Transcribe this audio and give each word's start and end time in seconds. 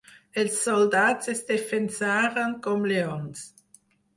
Els 0.43 0.55
soldats 0.61 1.29
es 1.35 1.43
defensaren 1.51 2.59
com 2.69 2.89
lleons. 2.93 3.45